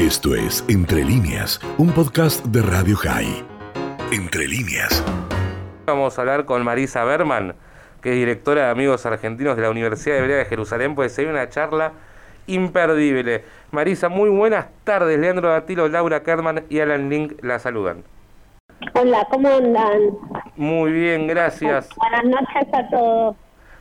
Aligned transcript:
Esto 0.00 0.34
es 0.34 0.64
Entre 0.66 1.04
líneas, 1.04 1.60
un 1.76 1.92
podcast 1.92 2.42
de 2.46 2.62
Radio 2.62 2.96
High. 2.96 3.44
Entre 4.10 4.48
líneas. 4.48 5.04
Vamos 5.84 6.16
a 6.16 6.22
hablar 6.22 6.46
con 6.46 6.64
Marisa 6.64 7.04
Berman, 7.04 7.54
que 8.00 8.12
es 8.12 8.16
directora 8.16 8.64
de 8.64 8.70
Amigos 8.70 9.04
Argentinos 9.04 9.56
de 9.56 9.62
la 9.62 9.70
Universidad 9.70 10.16
Hebrea 10.16 10.38
de 10.38 10.46
Jerusalén, 10.46 10.94
pues 10.94 11.18
hay 11.18 11.26
una 11.26 11.50
charla 11.50 11.92
imperdible. 12.46 13.44
Marisa, 13.72 14.08
muy 14.08 14.30
buenas 14.30 14.68
tardes. 14.84 15.18
Leandro 15.18 15.50
Datilo, 15.50 15.86
Laura 15.86 16.22
Kerman 16.22 16.64
y 16.70 16.80
Alan 16.80 17.10
Link 17.10 17.34
la 17.42 17.58
saludan. 17.58 18.02
Hola, 18.94 19.28
¿cómo 19.30 19.54
andan? 19.54 20.16
Muy 20.56 20.92
bien, 20.92 21.26
gracias. 21.26 21.90
Buenas 21.96 22.24
noches 22.24 22.72
a 22.72 22.88
todos. 22.88 23.36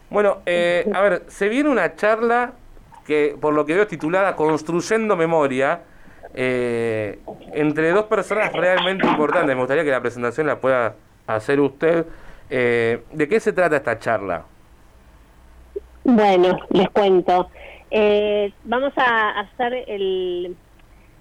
Bueno, 0.10 0.40
eh, 0.46 0.86
a 0.94 1.00
ver, 1.00 1.24
se 1.30 1.48
viene 1.48 1.70
una 1.70 1.96
charla 1.96 2.52
que, 3.06 3.38
por 3.40 3.54
lo 3.54 3.66
que 3.66 3.74
veo, 3.74 3.84
es 3.84 3.88
titulada 3.88 4.36
Construyendo 4.36 5.16
Memoria, 5.16 5.84
eh, 6.42 7.20
entre 7.52 7.92
dos 7.92 8.06
personas 8.06 8.54
realmente 8.54 9.06
importantes. 9.06 9.54
Me 9.54 9.62
gustaría 9.62 9.84
que 9.84 9.92
la 9.92 10.00
presentación 10.00 10.48
la 10.48 10.58
pueda 10.58 10.96
hacer 11.28 11.60
usted. 11.60 12.06
Eh, 12.50 13.04
¿De 13.12 13.28
qué 13.28 13.42
se 13.42 13.52
trata 13.52 13.76
esta 13.76 14.00
charla? 14.00 14.46
Bueno, 16.06 16.58
les 16.70 16.90
cuento. 16.92 17.50
Eh, 17.92 18.54
vamos 18.64 18.94
a 18.96 19.38
hacer 19.42 19.84
el 19.88 20.56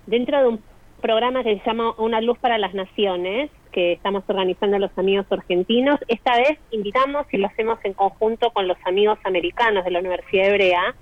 dentro 0.07 0.39
de 0.39 0.49
un 0.51 0.63
programa 1.03 1.43
que 1.43 1.59
se 1.59 1.67
llama 1.67 1.95
Una 1.99 2.21
luz 2.21 2.39
para 2.39 2.57
las 2.57 2.73
naciones, 2.73 3.51
que 3.73 3.95
estamos 3.95 4.23
organizando 4.29 4.79
los 4.79 4.97
amigos 4.97 5.27
argentinos. 5.31 5.99
Esta 6.07 6.37
vez 6.37 6.61
invitamos 6.71 7.27
y 7.33 7.39
lo 7.39 7.49
hacemos 7.49 7.81
en 7.83 7.93
conjunto 7.93 8.53
con 8.53 8.69
los 8.69 8.79
amigos 8.85 9.19
americanos 9.25 9.85
de 9.85 9.91
la 9.91 9.99
Universidad 9.99 10.47
Hebrea. 10.47 10.95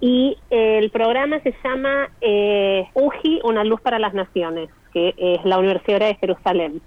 Y 0.00 0.36
el 0.50 0.90
programa 0.90 1.40
se 1.40 1.54
llama 1.64 2.10
eh, 2.20 2.86
UJI, 2.94 3.40
Una 3.44 3.64
luz 3.64 3.80
para 3.80 3.98
las 3.98 4.14
naciones, 4.14 4.68
que 4.92 5.14
es 5.16 5.44
la 5.44 5.58
Universidad 5.58 5.96
Hebrea 5.96 6.08
de 6.08 6.14
Jerusalén. 6.16 6.82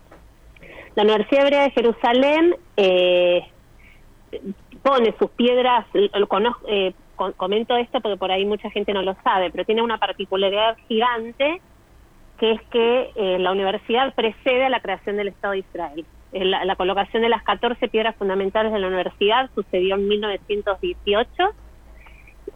La 0.95 1.03
Universidad 1.03 1.45
Hebrea 1.45 1.63
de 1.63 1.71
Jerusalén 1.71 2.55
eh, 2.77 3.43
pone 4.81 5.13
sus 5.19 5.29
piedras, 5.31 5.85
eh, 5.93 6.93
comento 7.38 7.75
esto 7.75 7.99
porque 8.01 8.17
por 8.17 8.31
ahí 8.31 8.45
mucha 8.45 8.69
gente 8.69 8.93
no 8.93 9.01
lo 9.01 9.16
sabe, 9.23 9.51
pero 9.51 9.66
tiene 9.66 9.81
una 9.81 9.97
particularidad 9.97 10.77
gigante 10.88 11.61
que 12.39 12.51
es 12.53 12.61
que 12.71 13.11
eh, 13.16 13.38
la 13.39 13.51
universidad 13.51 14.13
precede 14.16 14.66
a 14.66 14.69
la 14.69 14.79
creación 14.79 15.17
del 15.17 15.27
Estado 15.27 15.53
de 15.53 15.59
Israel. 15.59 16.05
Eh, 16.31 16.45
la, 16.45 16.63
la, 16.63 16.75
colocación 16.75 17.21
de 17.21 17.29
las 17.29 17.44
14 17.44 17.88
piedras 17.89 18.16
fundamentales 18.16 18.71
de 18.71 18.79
la 18.79 18.88
universidad 18.88 19.49
sucedió 19.55 19.95
en 19.95 20.07
1918 20.07 21.29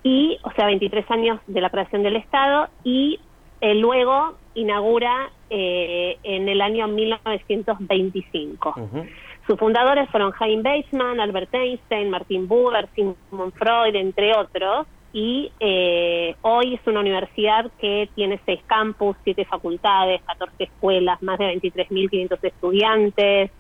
y, 0.04 0.38
o 0.44 0.52
sea, 0.52 0.66
23 0.66 1.10
años 1.12 1.40
de 1.48 1.62
la 1.62 1.70
creación 1.70 2.04
del 2.04 2.18
Estado 2.18 2.68
y 2.84 3.20
eh, 3.62 3.74
luego 3.76 4.36
inaugura 4.54 5.32
eh, 5.50 6.18
en 6.24 6.50
el 6.50 6.62
año 6.62 6.88
1925. 6.88 8.74
Uh 8.76 8.82
-huh. 8.82 9.10
Sus 9.48 9.60
fundadores 9.60 10.10
fueron 10.10 10.34
Chaim 10.38 10.62
Weizmann, 10.64 11.20
Albert 11.20 11.54
Einstein, 11.54 12.10
Martin 12.10 12.48
Buber, 12.48 12.88
Sigmund 12.96 13.54
Freud, 13.54 13.96
entre 13.96 14.36
otros, 14.36 14.88
y 15.12 15.52
eh, 15.60 16.36
hoy 16.42 16.76
es 16.76 16.88
una 16.88 17.02
universidad 17.02 17.70
que 17.80 18.10
tiene 18.16 18.40
seis 18.46 18.62
campus, 18.66 19.16
siete 19.24 19.46
facultades, 19.46 20.22
14 20.24 20.64
escuelas, 20.64 21.22
más 21.22 21.38
de 21.38 21.54
23.500 21.62 22.40
estudiantes, 22.42 23.52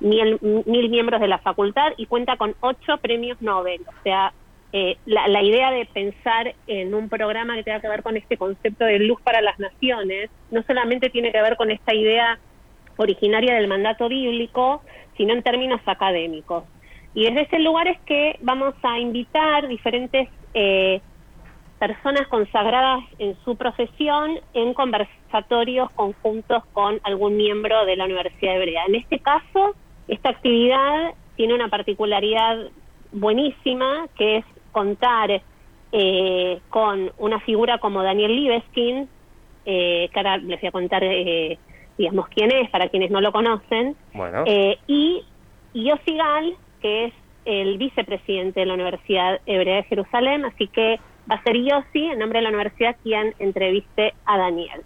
mil, 0.00 0.38
mil, 0.66 0.88
miembros 0.88 1.20
de 1.20 1.28
la 1.28 1.38
facultad 1.38 1.92
y 1.96 2.06
cuenta 2.06 2.36
con 2.36 2.54
ocho 2.60 2.96
premios 2.98 3.40
Nobel. 3.42 3.82
O 3.86 4.02
sea, 4.02 4.32
eh, 4.76 4.96
la, 5.06 5.28
la, 5.28 5.40
idea 5.40 5.70
de 5.70 5.86
pensar 5.86 6.52
en 6.66 6.94
un 6.94 7.08
programa 7.08 7.54
que 7.54 7.62
tenga 7.62 7.78
que 7.78 7.88
ver 7.88 8.02
con 8.02 8.16
este 8.16 8.36
concepto 8.36 8.84
de 8.84 8.98
luz 8.98 9.20
para 9.22 9.40
las 9.40 9.56
naciones 9.60 10.30
no 10.50 10.64
solamente 10.64 11.10
tiene 11.10 11.30
que 11.30 11.40
ver 11.40 11.56
con 11.56 11.70
esta 11.70 11.94
idea 11.94 12.40
originaria 12.96 13.54
del 13.54 13.68
mandato 13.68 14.08
bíblico, 14.08 14.82
sino 15.16 15.32
en 15.32 15.44
términos 15.44 15.80
académicos. 15.86 16.64
Y 17.14 17.22
desde 17.22 17.42
ese 17.42 17.60
lugar 17.60 17.86
es 17.86 18.00
que 18.00 18.36
vamos 18.42 18.74
a 18.82 18.98
invitar 18.98 19.68
diferentes 19.68 20.28
eh, 20.54 21.00
personas 21.78 22.26
consagradas 22.26 23.04
en 23.20 23.36
su 23.44 23.54
profesión 23.54 24.40
en 24.54 24.74
conversatorios 24.74 25.88
conjuntos 25.92 26.64
con 26.72 26.98
algún 27.04 27.36
miembro 27.36 27.84
de 27.84 27.94
la 27.94 28.06
Universidad 28.06 28.56
Hebrea. 28.56 28.86
En 28.88 28.96
este 28.96 29.20
caso, 29.20 29.76
esta 30.08 30.30
actividad 30.30 31.14
tiene 31.36 31.54
una 31.54 31.68
particularidad 31.68 32.58
buenísima, 33.12 34.08
que 34.16 34.38
es 34.38 34.44
contar 34.74 35.40
eh, 35.92 36.60
con 36.68 37.10
una 37.16 37.40
figura 37.40 37.78
como 37.78 38.02
Daniel 38.02 38.36
Libeskind, 38.36 39.08
eh, 39.64 40.10
que 40.12 40.18
ahora 40.18 40.36
les 40.36 40.60
voy 40.60 40.68
a 40.68 40.72
contar, 40.72 41.02
eh, 41.04 41.58
digamos, 41.96 42.28
quién 42.28 42.50
es, 42.50 42.68
para 42.68 42.88
quienes 42.88 43.10
no 43.10 43.22
lo 43.22 43.32
conocen, 43.32 43.96
bueno. 44.12 44.42
Eh, 44.44 44.76
y 44.86 45.24
Yossi 45.72 46.16
Gal, 46.16 46.56
que 46.82 47.06
es 47.06 47.14
el 47.46 47.78
vicepresidente 47.78 48.60
de 48.60 48.66
la 48.66 48.74
Universidad 48.74 49.40
Hebrea 49.46 49.76
de 49.76 49.82
Jerusalén, 49.84 50.44
así 50.44 50.66
que 50.66 50.98
va 51.30 51.36
a 51.36 51.42
ser 51.44 51.56
Yossi, 51.56 52.06
en 52.06 52.18
nombre 52.18 52.40
de 52.40 52.42
la 52.42 52.48
universidad, 52.50 52.96
quien 53.02 53.34
entreviste 53.38 54.14
a 54.26 54.36
Daniel. 54.36 54.82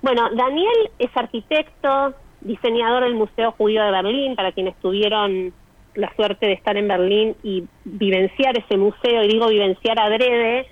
Bueno, 0.00 0.30
Daniel 0.34 0.90
es 0.98 1.10
arquitecto, 1.16 2.14
diseñador 2.40 3.02
del 3.02 3.14
Museo 3.14 3.52
Judío 3.52 3.82
de 3.82 3.90
Berlín, 3.90 4.36
para 4.36 4.52
quienes 4.52 4.76
tuvieron 4.76 5.52
la 5.98 6.14
suerte 6.14 6.46
de 6.46 6.52
estar 6.52 6.76
en 6.76 6.86
Berlín 6.86 7.34
y 7.42 7.64
vivenciar 7.84 8.56
ese 8.56 8.76
museo, 8.76 9.24
y 9.24 9.28
digo 9.28 9.48
vivenciar 9.48 9.98
adrede, 9.98 10.66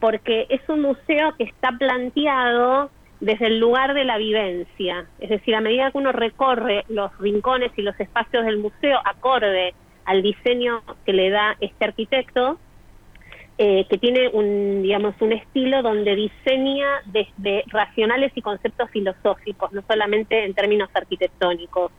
porque 0.00 0.46
es 0.48 0.66
un 0.68 0.80
museo 0.80 1.34
que 1.36 1.44
está 1.44 1.72
planteado 1.72 2.90
desde 3.20 3.48
el 3.48 3.60
lugar 3.60 3.92
de 3.92 4.04
la 4.04 4.16
vivencia, 4.16 5.06
es 5.20 5.28
decir, 5.28 5.54
a 5.54 5.60
medida 5.60 5.90
que 5.90 5.98
uno 5.98 6.12
recorre 6.12 6.84
los 6.88 7.16
rincones 7.18 7.70
y 7.76 7.82
los 7.82 7.98
espacios 8.00 8.46
del 8.46 8.56
museo 8.56 8.98
acorde 9.04 9.74
al 10.06 10.22
diseño 10.22 10.82
que 11.04 11.12
le 11.12 11.28
da 11.28 11.54
este 11.60 11.84
arquitecto, 11.84 12.58
eh, 13.58 13.84
que 13.90 13.98
tiene 13.98 14.28
un, 14.28 14.82
digamos, 14.82 15.14
un 15.20 15.32
estilo 15.32 15.82
donde 15.82 16.16
diseña 16.16 17.02
desde 17.04 17.64
racionales 17.66 18.32
y 18.34 18.40
conceptos 18.40 18.88
filosóficos, 18.88 19.70
no 19.72 19.82
solamente 19.86 20.46
en 20.46 20.54
términos 20.54 20.88
arquitectónicos. 20.94 21.92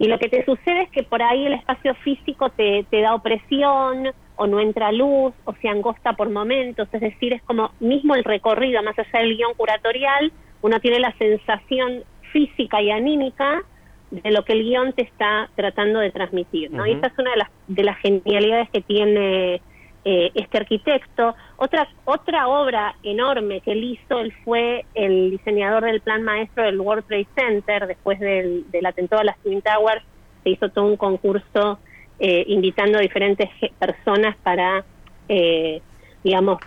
Y 0.00 0.08
lo 0.08 0.18
que 0.18 0.30
te 0.30 0.44
sucede 0.46 0.84
es 0.84 0.90
que 0.90 1.02
por 1.02 1.22
ahí 1.22 1.44
el 1.44 1.52
espacio 1.52 1.94
físico 1.96 2.48
te, 2.48 2.84
te 2.90 3.02
da 3.02 3.14
opresión, 3.14 4.08
o 4.36 4.46
no 4.46 4.58
entra 4.58 4.90
luz, 4.90 5.34
o 5.44 5.52
se 5.60 5.68
angosta 5.68 6.14
por 6.14 6.30
momentos, 6.30 6.88
es 6.90 7.00
decir, 7.02 7.34
es 7.34 7.42
como 7.42 7.72
mismo 7.78 8.14
el 8.14 8.24
recorrido, 8.24 8.82
más 8.82 8.98
allá 8.98 9.18
del 9.18 9.36
guion 9.36 9.52
curatorial, 9.54 10.32
uno 10.62 10.80
tiene 10.80 10.98
la 10.98 11.12
sensación 11.18 12.04
física 12.32 12.80
y 12.80 12.90
anímica 12.90 13.62
de 14.10 14.30
lo 14.30 14.42
que 14.46 14.54
el 14.54 14.62
guion 14.62 14.94
te 14.94 15.02
está 15.02 15.50
tratando 15.54 15.98
de 15.98 16.10
transmitir, 16.10 16.70
¿no? 16.70 16.84
Uh 16.84 16.86
-huh. 16.86 16.88
Y 16.88 16.92
esta 16.94 17.08
es 17.08 17.18
una 17.18 17.32
de 17.32 17.36
las, 17.36 17.50
de 17.68 17.84
las 17.84 17.98
genialidades 17.98 18.70
que 18.70 18.80
tiene 18.80 19.60
eh, 20.04 20.30
este 20.34 20.58
arquitecto. 20.58 21.34
Otra, 21.56 21.88
otra 22.04 22.48
obra 22.48 22.94
enorme 23.02 23.60
que 23.60 23.72
él 23.72 23.84
hizo, 23.84 24.18
él 24.20 24.32
fue 24.44 24.84
el 24.94 25.30
diseñador 25.30 25.84
del 25.84 26.00
plan 26.00 26.22
maestro 26.22 26.64
del 26.64 26.80
World 26.80 27.04
Trade 27.06 27.28
Center, 27.34 27.86
después 27.86 28.18
del, 28.18 28.70
del 28.70 28.86
atentado 28.86 29.22
a 29.22 29.24
las 29.24 29.38
Twin 29.38 29.62
Towers, 29.62 30.02
se 30.42 30.50
hizo 30.50 30.68
todo 30.70 30.86
un 30.86 30.96
concurso 30.96 31.78
eh, 32.18 32.44
invitando 32.48 32.98
a 32.98 33.00
diferentes 33.00 33.48
personas 33.78 34.36
para, 34.42 34.84
eh, 35.28 35.80
digamos, 36.24 36.58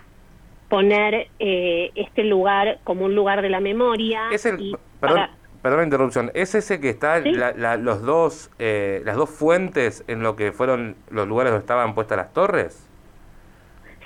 poner 0.69 1.27
eh, 1.39 1.91
este 1.95 2.23
lugar 2.23 2.79
como 2.83 3.05
un 3.05 3.15
lugar 3.15 3.41
de 3.41 3.49
la 3.49 3.59
memoria. 3.59 4.29
Es 4.31 4.45
el, 4.45 4.59
y 4.59 4.75
perdón, 4.99 5.17
para, 5.17 5.29
perdón 5.61 5.77
la 5.79 5.83
interrupción, 5.85 6.31
¿es 6.33 6.55
ese 6.55 6.79
que 6.79 6.89
está 6.89 7.21
¿Sí? 7.21 7.31
la, 7.31 7.51
la, 7.53 7.77
los 7.77 8.01
dos, 8.01 8.49
eh, 8.57 9.01
las 9.05 9.15
dos 9.15 9.29
fuentes 9.29 10.03
en 10.07 10.23
lo 10.23 10.35
que 10.35 10.51
fueron 10.51 10.95
los 11.11 11.27
lugares 11.27 11.51
donde 11.51 11.63
estaban 11.63 11.93
puestas 11.93 12.17
las 12.17 12.33
torres? 12.33 12.89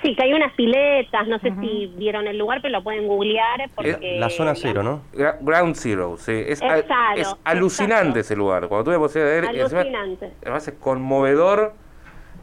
Sí, 0.02 0.14
que 0.14 0.22
hay 0.22 0.32
unas 0.32 0.52
piletas, 0.52 1.26
no 1.26 1.38
sé 1.40 1.50
uh 1.50 1.54
-huh. 1.54 1.60
si 1.60 1.86
vieron 1.96 2.26
el 2.26 2.38
lugar, 2.38 2.60
pero 2.62 2.72
lo 2.72 2.84
pueden 2.84 3.06
googlear. 3.08 3.68
Porque, 3.74 4.16
la 4.18 4.30
zona 4.30 4.54
cero, 4.54 4.82
¿no? 4.82 5.02
Ground 5.40 5.74
Zero, 5.74 6.16
sí. 6.16 6.32
Es, 6.46 6.62
exacto, 6.62 7.20
es 7.20 7.36
alucinante 7.44 8.02
exacto. 8.02 8.20
ese 8.20 8.36
lugar. 8.36 8.68
Cuando 8.68 8.84
tuve 8.84 8.98
posibilidad 8.98 9.34
de 9.34 9.40
ver, 9.40 9.50
alucinante. 9.50 10.24
Encima, 10.26 10.40
además 10.42 10.68
es 10.68 10.74
conmovedor. 10.74 11.72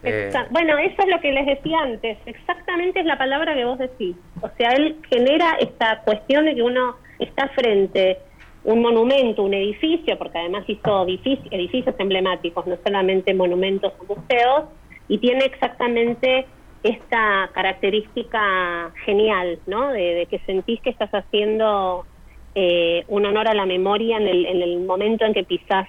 Eh... 0.03 0.31
Bueno, 0.51 0.77
eso 0.77 0.95
es 1.01 1.07
lo 1.07 1.19
que 1.19 1.31
les 1.31 1.45
decía 1.45 1.79
antes. 1.79 2.17
Exactamente 2.25 2.99
es 2.99 3.05
la 3.05 3.17
palabra 3.17 3.55
que 3.55 3.65
vos 3.65 3.79
decís. 3.79 4.15
O 4.41 4.49
sea, 4.57 4.71
él 4.73 4.97
genera 5.09 5.55
esta 5.59 6.01
cuestión 6.01 6.45
de 6.45 6.55
que 6.55 6.61
uno 6.61 6.95
está 7.19 7.47
frente 7.49 8.19
un 8.65 8.81
monumento, 8.81 9.43
un 9.43 9.53
edificio, 9.53 10.17
porque 10.17 10.39
además 10.39 10.63
hizo 10.67 11.03
edificios, 11.05 11.47
edificios 11.51 11.95
emblemáticos, 11.99 12.65
no 12.67 12.77
solamente 12.83 13.33
monumentos 13.33 13.93
o 13.99 14.15
museos, 14.15 14.65
y 15.07 15.19
tiene 15.19 15.45
exactamente 15.45 16.47
esta 16.85 17.49
característica 17.53 18.91
genial, 19.05 19.57
¿no? 19.65 19.91
De, 19.91 20.13
de 20.13 20.25
que 20.27 20.37
sentís 20.39 20.79
que 20.81 20.91
estás 20.91 21.09
haciendo 21.09 22.05
eh, 22.53 23.03
un 23.07 23.25
honor 23.25 23.47
a 23.47 23.55
la 23.55 23.65
memoria 23.65 24.17
en 24.17 24.27
el, 24.27 24.45
en 24.45 24.61
el 24.61 24.79
momento 24.81 25.25
en 25.25 25.33
que 25.33 25.43
pisás 25.43 25.87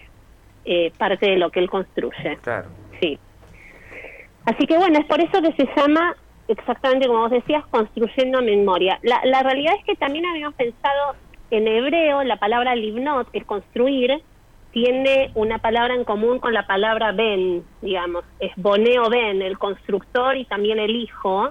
eh, 0.64 0.90
parte 0.96 1.26
de 1.26 1.36
lo 1.36 1.50
que 1.50 1.60
él 1.60 1.68
construye. 1.68 2.38
Claro. 2.40 2.68
Sí. 2.98 3.18
Así 4.46 4.66
que 4.66 4.78
bueno, 4.78 4.98
es 4.98 5.04
por 5.04 5.20
eso 5.20 5.42
que 5.42 5.52
se 5.52 5.68
llama, 5.76 6.16
exactamente 6.48 7.06
como 7.06 7.20
vos 7.20 7.30
decías, 7.30 7.64
construyendo 7.66 8.40
memoria. 8.40 8.98
La, 9.02 9.20
la 9.24 9.42
realidad 9.42 9.74
es 9.78 9.84
que 9.84 9.96
también 9.96 10.24
habíamos 10.24 10.54
pensado 10.54 11.14
en 11.50 11.68
hebreo 11.68 12.22
la 12.24 12.36
palabra 12.36 12.74
libnot, 12.74 13.30
que 13.30 13.38
es 13.38 13.44
construir, 13.44 14.22
tiene 14.76 15.30
una 15.34 15.56
palabra 15.56 15.94
en 15.94 16.04
común 16.04 16.38
con 16.38 16.52
la 16.52 16.66
palabra 16.66 17.10
ben, 17.12 17.64
digamos, 17.80 18.26
es 18.40 18.52
boneo 18.56 19.08
ben, 19.08 19.40
el 19.40 19.56
constructor 19.56 20.36
y 20.36 20.44
también 20.44 20.78
el 20.78 20.94
hijo, 20.94 21.50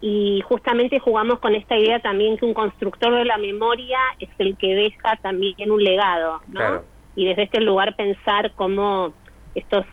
y 0.00 0.42
justamente 0.48 0.98
jugamos 0.98 1.38
con 1.38 1.54
esta 1.54 1.76
idea 1.76 2.00
también 2.00 2.36
que 2.36 2.44
un 2.44 2.54
constructor 2.54 3.14
de 3.14 3.24
la 3.24 3.38
memoria 3.38 4.00
es 4.18 4.30
el 4.38 4.56
que 4.56 4.74
deja 4.74 5.14
también 5.22 5.70
un 5.70 5.84
legado, 5.84 6.40
¿no? 6.48 6.82
Y 7.14 7.26
desde 7.26 7.44
este 7.44 7.60
lugar 7.60 7.94
pensar 7.94 8.50
cómo 8.56 9.12
estos, 9.54 9.86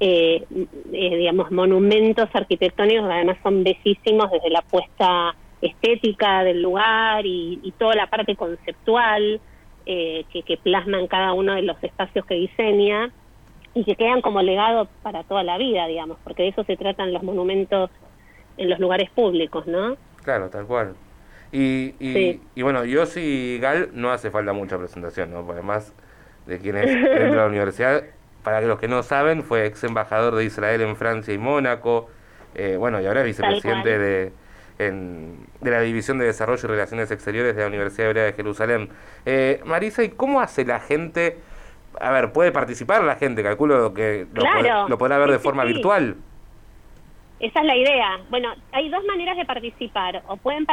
eh, 0.00 0.44
eh, 0.92 1.16
digamos, 1.18 1.52
monumentos 1.52 2.28
arquitectónicos 2.32 3.08
además 3.08 3.36
son 3.44 3.62
bellísimos 3.62 4.28
desde 4.32 4.50
la 4.50 4.62
puesta 4.62 5.36
estética 5.62 6.42
del 6.42 6.62
lugar 6.62 7.24
y, 7.24 7.72
toda 7.78 7.94
la 7.94 8.08
parte 8.08 8.34
conceptual 8.34 9.40
eh, 9.90 10.26
que, 10.30 10.42
que 10.42 10.58
plasman 10.58 11.06
cada 11.06 11.32
uno 11.32 11.54
de 11.54 11.62
los 11.62 11.82
espacios 11.82 12.26
que 12.26 12.34
diseña 12.34 13.10
y 13.72 13.84
que 13.84 13.96
quedan 13.96 14.20
como 14.20 14.42
legado 14.42 14.86
para 15.02 15.22
toda 15.24 15.42
la 15.42 15.56
vida, 15.56 15.86
digamos, 15.86 16.18
porque 16.24 16.42
de 16.42 16.50
eso 16.50 16.62
se 16.64 16.76
tratan 16.76 17.10
los 17.10 17.22
monumentos 17.22 17.90
en 18.58 18.68
los 18.68 18.78
lugares 18.80 19.08
públicos, 19.08 19.66
¿no? 19.66 19.96
Claro, 20.24 20.50
tal 20.50 20.66
cual. 20.66 20.94
Y, 21.52 21.94
y, 22.00 22.38
y 22.54 22.62
bueno, 22.62 22.84
Yossi 22.84 23.58
Gal 23.62 23.88
no 23.94 24.10
hace 24.10 24.30
falta 24.30 24.52
mucha 24.52 24.76
presentación, 24.76 25.30
¿no? 25.30 25.46
además 25.50 25.94
de 26.44 26.58
quien 26.58 26.76
es 26.76 26.84
dentro 26.84 27.30
de 27.30 27.36
la 27.36 27.46
universidad, 27.54 28.04
para 28.42 28.60
los 28.60 28.78
que 28.78 28.88
no 28.88 29.02
saben, 29.02 29.42
fue 29.42 29.64
ex 29.64 29.84
embajador 29.84 30.34
de 30.34 30.44
Israel 30.44 30.82
en 30.82 30.96
Francia 30.96 31.32
y 31.32 31.38
Mónaco, 31.38 32.10
eh, 32.54 32.76
bueno, 32.78 33.00
y 33.00 33.06
ahora 33.06 33.20
es 33.20 33.26
vicepresidente 33.26 33.98
de, 33.98 34.32
de 34.78 35.70
la 35.70 35.80
División 35.80 36.18
de 36.18 36.26
Desarrollo 36.26 36.60
y 36.64 36.70
Relaciones 36.70 37.10
Exteriores 37.10 37.56
de 37.56 37.62
la 37.62 37.68
Universidad 37.68 38.08
Hebrea 38.08 38.24
de 38.24 38.32
Jerusalén. 38.32 38.88
Eh, 39.26 39.60
Marisa, 39.64 40.04
¿y 40.04 40.10
cómo 40.10 40.40
hace 40.40 40.64
la 40.64 40.78
gente? 40.78 41.38
A 42.00 42.12
ver, 42.12 42.32
¿puede 42.32 42.52
participar 42.52 43.02
la 43.02 43.16
gente? 43.16 43.42
Calculo 43.42 43.92
que 43.92 44.26
lo, 44.32 44.98
podrá 44.98 45.18
ver 45.18 45.30
de 45.32 45.38
forma 45.40 45.64
virtual. 45.64 46.16
Esa 47.40 47.60
es 47.60 47.66
la 47.66 47.76
idea. 47.76 48.20
Bueno, 48.30 48.54
hay 48.72 48.88
dos 48.88 49.04
maneras 49.04 49.36
de 49.36 49.44
participar. 49.44 50.22
O 50.28 50.36
pueden 50.36 50.64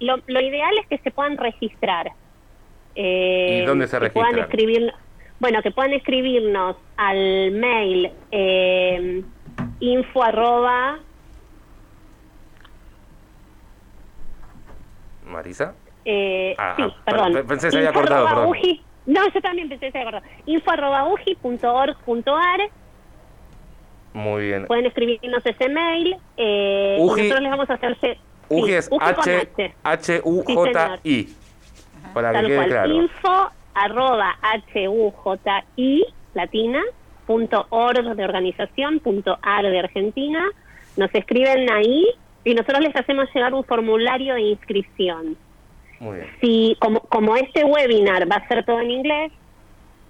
lo, 0.00 0.16
lo, 0.26 0.40
ideal 0.40 0.72
es 0.80 0.86
que 0.88 0.98
se 0.98 1.10
puedan 1.10 1.36
registrar. 1.36 2.12
Eh, 2.94 3.60
¿Y 3.62 3.66
dónde 3.66 3.88
se 3.88 3.98
registran? 3.98 4.30
Puedan 4.30 4.44
escribir, 4.44 4.92
bueno, 5.40 5.62
que 5.62 5.70
puedan 5.72 5.92
escribirnos 5.94 6.76
al 6.96 7.50
mail 7.52 8.10
eh, 8.30 9.22
info 9.80 10.22
arroba 10.22 11.00
Marisa. 15.32 15.74
Eh, 16.04 16.54
ah, 16.58 16.74
sí, 16.76 16.82
ah, 16.86 17.02
perdón. 17.04 17.46
Pensé 17.46 17.66
que 17.66 17.70
se 17.72 17.78
había 17.78 17.92
cortado, 17.92 18.26
perdón. 18.26 18.52
no, 19.06 19.28
yo 19.32 19.40
también 19.40 19.68
pensé 19.68 19.86
que 19.86 19.92
se 19.92 19.98
había 19.98 20.10
cortado. 20.12 20.32
Info 20.46 20.70
arroba 20.70 21.08
uji.org.ar 21.08 22.60
muy 24.14 24.46
bien. 24.46 24.66
Pueden 24.66 24.86
escribirnos 24.86 25.44
ese 25.44 25.68
mail. 25.68 26.16
Eh, 26.36 26.96
nosotros 27.00 27.40
les 27.40 27.50
vamos 27.50 27.70
a 27.70 27.74
hacer... 27.74 28.18
UJI 28.48 28.72
es 28.72 28.90
H-U-J-I. 29.82 31.28
para 32.12 32.40
que 32.40 32.46
quede 32.46 32.66
claro. 32.68 32.92
Info 32.92 33.50
arroba 33.74 34.36
H-U-J-I 34.42 36.04
latina 36.34 36.82
punto 37.26 37.66
org 37.70 38.14
de 38.14 38.24
organización 38.24 39.00
punto 39.00 39.38
ar 39.40 39.64
de 39.64 39.78
Argentina. 39.78 40.44
Nos 40.96 41.14
escriben 41.14 41.70
ahí 41.70 42.06
y 42.44 42.54
nosotros 42.54 42.80
les 42.80 42.96
hacemos 42.96 43.26
llegar 43.34 43.54
un 43.54 43.64
formulario 43.64 44.34
de 44.34 44.42
inscripción. 44.42 45.36
Muy 46.00 46.16
bien. 46.16 46.28
Si, 46.40 46.76
como, 46.80 47.00
como 47.00 47.36
este 47.36 47.64
webinar 47.64 48.30
va 48.30 48.36
a 48.36 48.48
ser 48.48 48.64
todo 48.64 48.80
en 48.80 48.90
inglés, 48.90 49.32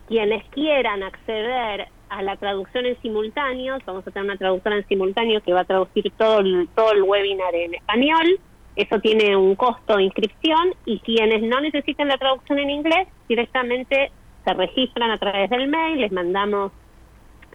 quienes 0.08 0.44
quieran 0.50 1.02
acceder 1.02 1.88
a 2.08 2.23
la 2.23 2.37
traducción 2.37 2.87
en 2.87 3.00
simultáneo, 3.00 3.79
vamos 3.87 4.06
a 4.06 4.11
tener 4.11 4.25
una 4.25 4.37
traductora 4.37 4.76
en 4.76 4.87
simultáneo 4.87 5.40
que 5.43 5.52
va 5.52 5.61
a 5.61 5.64
traducir 5.64 6.11
todo 6.19 6.40
el, 6.40 6.69
todo 6.75 6.93
el 6.93 7.02
webinar 7.02 7.55
en 7.55 7.75
español, 7.75 8.38
eso 8.76 9.00
tiene 9.00 9.37
un 9.37 9.55
costo 9.55 9.96
de 9.96 10.05
inscripción 10.05 10.75
y 10.87 10.99
quienes 11.00 11.43
no 11.43 11.61
necesiten 11.61 12.08
la 12.08 12.17
traducción 12.17 12.58
en 12.58 12.70
inglés 12.70 13.08
directamente 13.29 14.11
se 14.44 14.55
registran 14.55 15.11
a 15.11 15.19
través 15.19 15.50
del 15.50 15.69
mail, 15.69 16.00
les 16.00 16.12
mandamos 16.12 16.73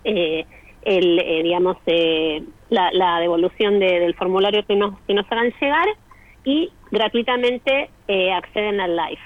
eh, 0.04 0.46
el, 0.84 1.20
eh, 1.20 1.44
digamos 1.44 1.78
eh, 1.88 2.44
la, 2.70 3.20
devolución 3.20 3.80
del 3.80 4.14
formulario 4.16 4.66
que 4.66 4.76
nos, 4.76 5.00
que 5.02 5.14
nos 5.14 5.26
hagan 5.32 5.54
llegar 5.60 5.88
y 6.44 6.72
gratuitamente 6.92 7.90
acceden 8.36 8.80
al 8.80 8.96
live. 8.96 9.20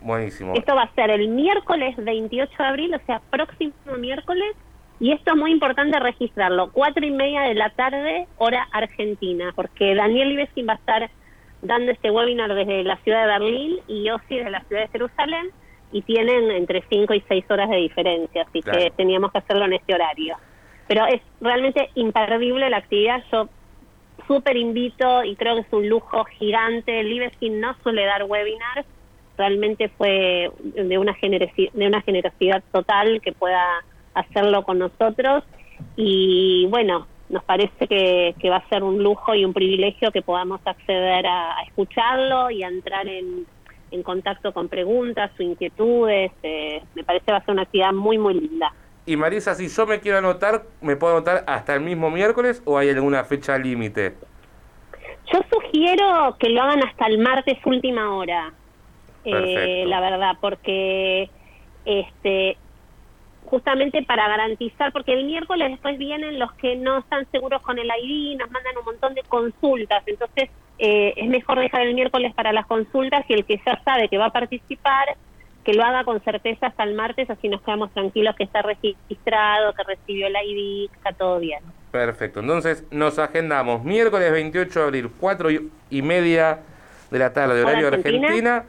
Buenísimo. 0.00 0.54
Esto 0.54 0.74
va 0.74 0.82
a 0.82 0.94
ser 0.94 1.10
el 1.10 1.28
miércoles 1.28 1.96
28 1.96 2.52
de 2.58 2.64
abril, 2.64 2.94
o 2.94 3.06
sea, 3.06 3.20
próximo 3.30 3.72
miércoles 3.98 4.54
y 4.98 5.12
esto 5.12 5.32
es 5.32 5.36
muy 5.36 5.50
importante 5.52 5.98
registrarlo, 5.98 6.70
cuatro 6.72 7.04
y 7.04 7.10
media 7.10 7.42
de 7.42 7.54
la 7.54 7.70
tarde, 7.70 8.26
hora 8.38 8.66
argentina, 8.72 9.52
porque 9.54 9.94
Daniel 9.94 10.30
Libeskin 10.30 10.66
va 10.66 10.72
a 10.72 10.76
estar 10.76 11.10
dando 11.60 11.92
este 11.92 12.10
webinar 12.10 12.54
desde 12.54 12.82
la 12.82 12.96
ciudad 12.98 13.22
de 13.22 13.26
Berlín 13.26 13.78
y 13.88 14.04
yo 14.04 14.16
sí 14.28 14.36
desde 14.36 14.50
la 14.50 14.62
ciudad 14.64 14.82
de 14.82 14.88
Jerusalén, 14.88 15.50
y 15.92 16.02
tienen 16.02 16.50
entre 16.50 16.82
cinco 16.88 17.14
y 17.14 17.22
seis 17.28 17.44
horas 17.48 17.70
de 17.70 17.76
diferencia, 17.76 18.42
así 18.42 18.60
que 18.60 18.92
teníamos 18.96 19.30
que 19.32 19.38
hacerlo 19.38 19.66
en 19.66 19.74
este 19.74 19.94
horario. 19.94 20.36
Pero 20.88 21.06
es 21.06 21.20
realmente 21.40 21.90
imperdible 21.94 22.70
la 22.70 22.78
actividad, 22.78 23.22
yo 23.32 23.48
súper 24.26 24.56
invito 24.56 25.24
y 25.24 25.36
creo 25.36 25.54
que 25.54 25.60
es 25.62 25.72
un 25.72 25.88
lujo 25.88 26.24
gigante, 26.24 27.02
Libeskin 27.02 27.60
no 27.60 27.74
suele 27.82 28.04
dar 28.04 28.24
webinars, 28.24 28.86
realmente 29.36 29.88
fue 29.88 30.50
de 30.60 30.98
una, 30.98 31.14
de 31.20 31.86
una 31.86 32.02
generosidad 32.02 32.62
total 32.72 33.20
que 33.20 33.32
pueda 33.32 33.64
hacerlo 34.14 34.62
con 34.62 34.78
nosotros 34.78 35.44
y 35.96 36.66
bueno, 36.70 37.06
nos 37.28 37.42
parece 37.44 37.86
que, 37.86 38.34
va 38.48 38.56
a 38.56 38.68
ser 38.68 38.82
un 38.82 39.02
lujo 39.02 39.34
y 39.34 39.44
un 39.44 39.52
privilegio 39.52 40.10
que 40.12 40.22
podamos 40.22 40.60
acceder 40.64 41.26
a, 41.26 41.56
escucharlo 41.66 42.50
y 42.50 42.62
a 42.62 42.68
entrar 42.68 43.06
en, 43.08 43.46
en, 43.90 44.02
contacto 44.02 44.52
con 44.52 44.68
preguntas 44.68 45.30
o 45.38 45.42
inquietudes. 45.42 46.32
Eh, 46.42 46.82
me 46.94 47.04
parece 47.04 47.26
que 47.26 47.32
va 47.32 47.38
a 47.38 47.44
ser 47.44 47.52
una 47.52 47.62
actividad 47.62 47.92
muy, 47.92 48.16
muy 48.18 48.34
linda. 48.34 48.72
Y 49.06 49.16
Marisa, 49.16 49.54
si 49.54 49.68
yo 49.68 49.86
me 49.86 50.00
quiero 50.00 50.18
anotar, 50.18 50.64
¿me 50.80 50.96
puedo 50.96 51.14
anotar 51.14 51.44
hasta 51.46 51.74
el 51.74 51.80
mismo 51.80 52.10
miércoles 52.10 52.60
o 52.64 52.76
hay 52.76 52.90
alguna 52.90 53.22
fecha 53.22 53.56
límite? 53.56 54.14
Yo 55.32 55.40
sugiero 55.50 56.36
que 56.40 56.48
lo 56.48 56.62
hagan 56.62 56.84
hasta 56.84 57.06
el 57.06 57.18
martes 57.18 57.56
última 57.64 58.14
hora, 58.14 58.52
eh, 59.24 59.84
la 59.86 60.00
verdad, 60.00 60.36
porque 60.40 61.30
este 61.84 62.58
justamente 63.44 64.02
para 64.02 64.26
garantizar, 64.26 64.92
porque 64.92 65.12
el 65.12 65.24
miércoles 65.24 65.70
después 65.70 65.96
vienen 65.98 66.40
los 66.40 66.52
que 66.54 66.74
no 66.74 66.98
están 66.98 67.30
seguros 67.30 67.62
con 67.62 67.78
el 67.78 67.86
ID, 67.86 68.36
nos 68.36 68.50
mandan 68.50 68.76
un 68.76 68.84
montón 68.84 69.14
de 69.14 69.22
consultas, 69.22 70.02
entonces 70.06 70.50
eh, 70.78 71.14
es 71.16 71.28
mejor 71.28 71.60
dejar 71.60 71.82
el 71.82 71.94
miércoles 71.94 72.34
para 72.34 72.52
las 72.52 72.66
consultas 72.66 73.24
y 73.28 73.34
el 73.34 73.44
que 73.44 73.60
ya 73.64 73.80
sabe 73.84 74.08
que 74.08 74.18
va 74.18 74.26
a 74.26 74.32
participar, 74.32 75.16
que 75.66 75.74
lo 75.74 75.82
haga 75.82 76.04
con 76.04 76.20
certeza 76.22 76.68
hasta 76.68 76.84
el 76.84 76.94
martes, 76.94 77.28
así 77.28 77.48
nos 77.48 77.60
quedamos 77.60 77.92
tranquilos 77.92 78.36
que 78.36 78.44
está 78.44 78.62
registrado, 78.62 79.74
que 79.74 79.82
recibió 79.82 80.28
el 80.28 80.34
ID, 80.36 80.88
que 80.88 80.96
está 80.96 81.12
todo 81.12 81.40
bien. 81.40 81.58
Perfecto, 81.90 82.38
entonces 82.38 82.84
nos 82.92 83.18
agendamos 83.18 83.82
miércoles 83.82 84.30
28 84.30 84.78
de 84.78 84.84
abril, 84.86 85.10
4 85.18 85.48
y 85.90 86.02
media 86.02 86.60
de 87.10 87.18
la 87.18 87.32
tarde, 87.32 87.56
de 87.56 87.62
horario 87.64 87.90
de 87.90 87.96
Argentina, 87.96 88.64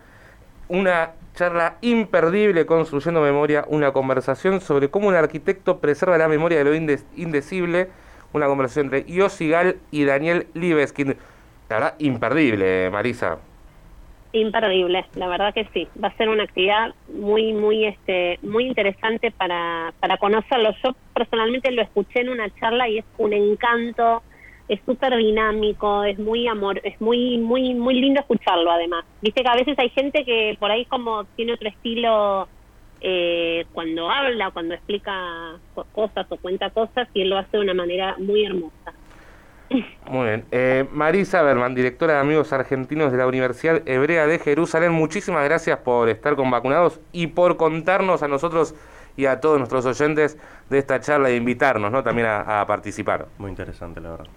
una 0.70 1.12
charla 1.36 1.76
imperdible 1.82 2.66
Construyendo 2.66 3.22
Memoria, 3.22 3.64
una 3.68 3.92
conversación 3.92 4.60
sobre 4.60 4.90
cómo 4.90 5.08
un 5.08 5.14
arquitecto 5.14 5.78
preserva 5.78 6.18
la 6.18 6.28
memoria 6.28 6.58
de 6.58 6.64
lo 6.64 6.74
indecible, 6.74 7.90
una 8.34 8.48
conversación 8.48 8.88
entre 8.88 9.04
Yossi 9.06 9.50
Gal 9.50 9.78
y 9.92 10.04
Daniel 10.06 10.48
Libeskin. 10.56 11.16
La 11.70 11.76
verdad, 11.76 11.96
imperdible, 12.00 12.90
Marisa. 12.90 13.38
Imperdible, 14.34 15.06
la 15.16 15.28
verdad 15.28 15.54
que 15.54 15.68
sí. 15.74 15.88
Va 16.02 16.10
a 16.10 16.18
ser 16.18 16.30
una 16.30 16.44
actividad 16.44 16.94
muy, 17.14 17.54
muy, 17.54 17.86
este, 17.86 18.40
muy 18.42 18.68
interesante 18.68 19.32
para, 19.32 19.94
para 20.00 20.18
conocerlo. 20.18 20.76
Yo 20.84 20.96
personalmente 21.14 21.72
lo 21.72 21.82
escuché 21.82 22.22
en 22.22 22.30
una 22.30 22.50
charla 22.60 22.90
y 22.90 23.00
es 23.00 23.06
un 23.18 23.34
encanto 23.34 24.22
es 24.68 24.82
súper 24.86 25.16
dinámico, 25.16 26.04
es 26.04 26.20
muy 26.20 26.48
amor, 26.48 26.82
es 26.84 27.00
muy, 27.00 27.38
muy, 27.38 27.74
muy 27.74 27.96
lindo 27.96 28.20
escucharlo 28.20 28.70
además. 28.72 29.06
Viste 29.22 29.42
que 29.42 29.50
a 29.50 29.56
veces 29.56 29.80
hay 29.80 29.90
gente 29.90 30.26
que 30.26 30.58
por 30.60 30.72
ahí 30.72 30.86
como 30.86 31.24
tiene 31.36 31.54
otro 31.54 31.70
estilo 31.70 32.50
eh, 33.00 33.66
cuando 33.72 34.10
habla, 34.10 34.52
cuando 34.52 34.74
explica 34.74 35.58
cosas 35.92 36.26
o 36.30 36.38
cuenta 36.38 36.70
cosas 36.72 37.08
y 37.14 37.22
él 37.22 37.30
lo 37.30 37.38
hace 37.38 37.58
de 37.58 37.64
una 37.64 37.74
manera 37.74 38.16
muy 38.18 38.44
hermosa. 38.44 38.94
Muy 39.70 40.26
bien. 40.26 40.46
Eh, 40.52 40.86
Marisa 40.92 41.42
Berman, 41.42 41.76
directora 41.76 42.14
de 42.14 42.20
Amigos 42.20 42.54
Argentinos 42.54 43.12
de 43.12 43.18
la 43.18 43.28
Universidad 43.28 43.82
Hebrea 43.88 44.28
de 44.28 44.40
Jerusalén, 44.40 44.92
muchísimas 44.92 45.44
gracias 45.44 45.80
por 45.80 46.10
estar 46.10 46.36
con 46.36 46.50
Vacunados 46.50 47.00
y 47.12 47.28
por 47.28 47.58
contarnos 47.58 48.24
a 48.24 48.28
nosotros 48.28 48.76
y 49.18 49.26
a 49.26 49.40
todos 49.40 49.58
nuestros 49.58 49.86
oyentes 49.86 50.38
de 50.70 50.78
esta 50.78 51.00
charla 51.00 51.30
e 51.30 51.36
invitarnos 51.36 51.92
¿no? 51.92 52.04
también 52.04 52.28
a 52.28 52.64
participar. 52.68 53.28
Muy 53.38 53.50
interesante, 53.50 54.00
la 54.00 54.12
verdad. 54.12 54.28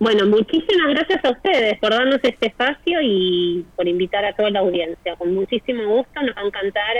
Bueno, 0.00 0.24
muchísimas 0.24 0.94
gracias 0.94 1.22
a 1.26 1.30
ustedes 1.30 1.78
por 1.78 1.90
darnos 1.90 2.20
este 2.22 2.46
espacio 2.46 3.00
y 3.02 3.66
por 3.76 3.86
invitar 3.86 4.24
a 4.24 4.32
toda 4.32 4.48
la 4.48 4.60
audiencia. 4.60 5.14
Con 5.16 5.34
muchísimo 5.34 5.84
gusto, 5.84 6.22
nos 6.22 6.34
va 6.34 6.40
a 6.40 6.46
encantar 6.46 6.96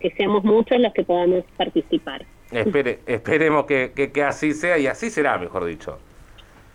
que 0.00 0.10
seamos 0.10 0.42
muchos 0.42 0.80
los 0.80 0.92
que 0.92 1.04
podamos 1.04 1.44
participar. 1.56 2.26
Espere, 2.50 2.98
esperemos 3.06 3.64
que, 3.66 3.92
que, 3.94 4.10
que 4.10 4.24
así 4.24 4.54
sea 4.54 4.76
y 4.76 4.88
así 4.88 5.08
será, 5.08 5.38
mejor 5.38 5.64
dicho. 5.66 6.00